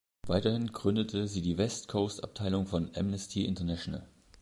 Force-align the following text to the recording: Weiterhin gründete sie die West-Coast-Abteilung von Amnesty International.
Weiterhin 0.25 0.71
gründete 0.73 1.27
sie 1.27 1.43
die 1.43 1.59
West-Coast-Abteilung 1.59 2.65
von 2.65 2.89
Amnesty 2.95 3.45
International. 3.45 4.03